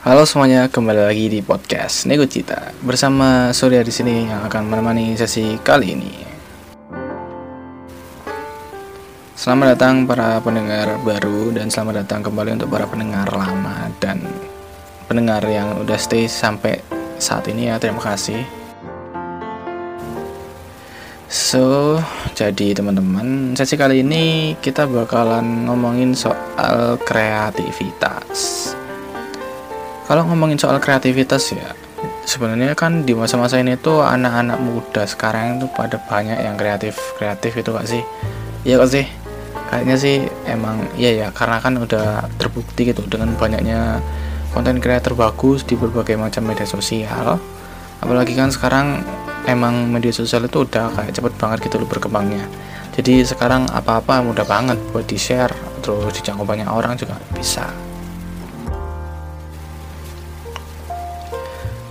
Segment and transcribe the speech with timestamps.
[0.00, 5.12] Halo semuanya, kembali lagi di podcast Nego Cita bersama Surya di sini yang akan menemani
[5.12, 6.14] sesi kali ini.
[9.36, 14.24] Selamat datang para pendengar baru dan selamat datang kembali untuk para pendengar lama dan
[15.04, 16.80] pendengar yang udah stay sampai
[17.20, 17.76] saat ini ya.
[17.76, 18.40] Terima kasih.
[21.28, 22.00] So,
[22.32, 28.69] jadi teman-teman, sesi kali ini kita bakalan ngomongin soal kreativitas.
[30.10, 31.70] Kalau ngomongin soal kreativitas ya,
[32.26, 37.54] sebenarnya kan di masa-masa ini tuh anak-anak muda sekarang itu pada banyak yang kreatif kreatif
[37.54, 38.02] itu gak sih?
[38.66, 39.06] Iya gak sih?
[39.70, 44.02] Kayaknya sih emang iya ya karena kan udah terbukti gitu dengan banyaknya
[44.50, 47.38] konten kreator bagus di berbagai macam media sosial.
[48.02, 49.06] Apalagi kan sekarang
[49.46, 52.50] emang media sosial itu udah kayak cepet banget gitu loh berkembangnya.
[52.98, 55.54] Jadi sekarang apa-apa mudah banget buat di share
[55.86, 57.89] terus dijangkau banyak orang juga bisa.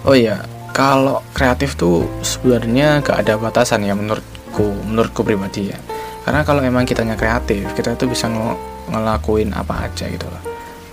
[0.09, 0.41] Oh iya,
[0.73, 5.77] kalau kreatif tuh sebenarnya gak ada batasan ya menurutku, menurutku pribadi ya.
[6.25, 8.57] Karena kalau emang kitanya kreatif, kita tuh bisa ng
[8.89, 10.41] ngelakuin apa aja gitu loh.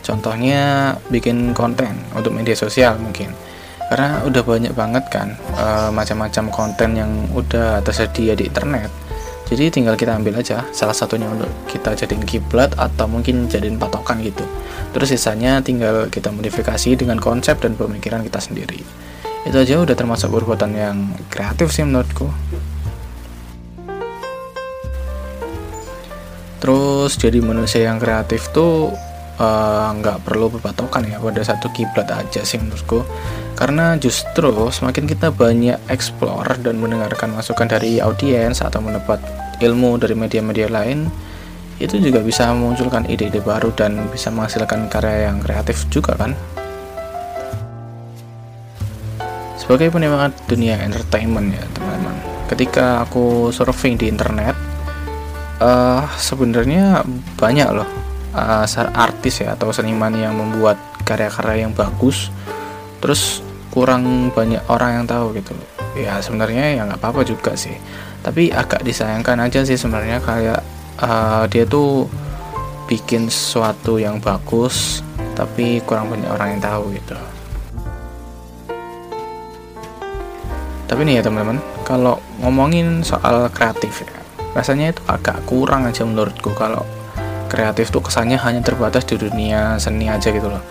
[0.04, 3.32] Contohnya bikin konten untuk media sosial mungkin.
[3.88, 8.92] Karena udah banyak banget kan uh, macam-macam konten yang udah tersedia di internet.
[9.48, 14.20] Jadi tinggal kita ambil aja salah satunya untuk kita jadiin kiblat atau mungkin jadiin patokan
[14.20, 14.44] gitu.
[14.92, 19.05] Terus sisanya tinggal kita modifikasi dengan konsep dan pemikiran kita sendiri.
[19.46, 22.26] Itu aja udah termasuk perbuatan yang kreatif sih menurutku.
[26.58, 28.90] Terus jadi manusia yang kreatif tuh
[30.00, 33.04] nggak uh, perlu berpatokan ya pada satu kiblat aja sih menurutku
[33.52, 39.20] karena justru semakin kita banyak explore dan mendengarkan masukan dari audiens atau mendapat
[39.60, 41.12] ilmu dari media-media lain
[41.76, 46.32] itu juga bisa memunculkan ide-ide baru dan bisa menghasilkan karya yang kreatif juga kan
[49.66, 52.14] sebagai penikmat dunia entertainment ya teman-teman.
[52.46, 54.54] Ketika aku surfing di internet
[55.58, 57.02] uh, sebenarnya
[57.34, 57.90] banyak loh
[58.30, 58.62] uh,
[58.94, 62.30] artis ya atau seniman yang membuat karya-karya yang bagus
[63.02, 63.42] terus
[63.74, 65.50] kurang banyak orang yang tahu gitu.
[65.98, 67.74] Ya sebenarnya ya nggak apa-apa juga sih.
[68.22, 70.62] Tapi agak disayangkan aja sih sebenarnya kayak
[71.02, 72.06] uh, dia tuh
[72.86, 75.02] bikin sesuatu yang bagus
[75.34, 77.18] tapi kurang banyak orang yang tahu gitu
[80.86, 84.10] tapi nih ya teman-teman kalau ngomongin soal kreatif ya
[84.56, 86.82] rasanya itu agak kurang aja menurutku kalau
[87.46, 90.64] kreatif tuh kesannya hanya terbatas di dunia seni aja gitu loh.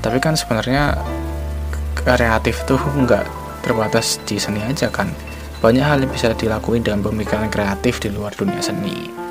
[0.00, 0.94] Tapi kan sebenarnya
[1.98, 3.24] kreatif tuh nggak
[3.66, 5.10] terbatas di seni aja kan.
[5.58, 9.25] Banyak hal yang bisa dilakuin dalam pemikiran kreatif di luar dunia seni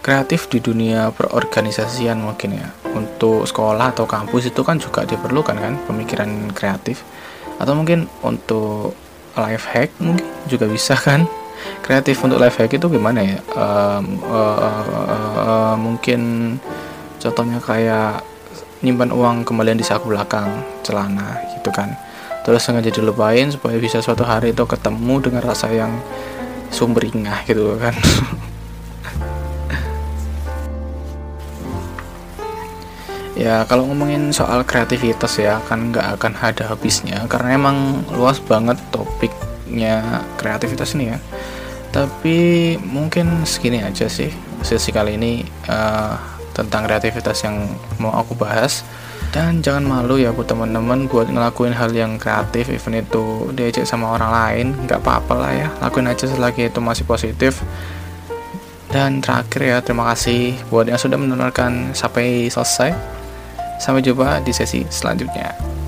[0.00, 2.68] kreatif di dunia perorganisasian mungkin ya.
[2.90, 7.04] Untuk sekolah atau kampus itu kan juga diperlukan kan pemikiran kreatif.
[7.60, 8.96] Atau mungkin untuk
[9.36, 11.28] life hack mungkin juga bisa kan.
[11.84, 13.38] Kreatif untuk life hack itu gimana ya?
[13.52, 16.56] Um, uh, uh, uh, uh, mungkin
[17.20, 18.24] contohnya kayak
[18.80, 21.92] nyimpan uang kembalian di saku belakang celana gitu kan.
[22.40, 25.92] Terus sengaja dilupain supaya bisa suatu hari itu ketemu dengan rasa yang
[26.70, 27.92] sumringah gitu kan
[33.40, 38.76] Ya kalau ngomongin soal kreativitas ya kan nggak akan ada habisnya karena emang luas banget
[38.92, 41.18] topiknya kreativitas ini ya.
[41.88, 44.28] Tapi mungkin segini aja sih
[44.60, 45.40] sesi kali ini
[45.72, 46.20] uh,
[46.52, 47.64] tentang kreativitas yang
[47.96, 48.84] mau aku bahas.
[49.32, 54.18] Dan jangan malu ya buat teman-teman buat ngelakuin hal yang kreatif even itu diajak sama
[54.18, 57.62] orang lain nggak apa-apa lah ya lakuin aja selagi itu masih positif
[58.90, 63.19] dan terakhir ya terima kasih buat yang sudah mendengarkan sampai selesai
[63.80, 65.79] Sampai jumpa di sesi selanjutnya.